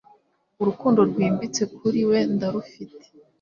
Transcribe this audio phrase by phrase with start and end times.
[0.61, 3.05] Urukundo rwimbitse kuri we ndarufite